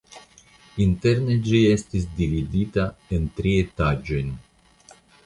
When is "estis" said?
1.73-2.07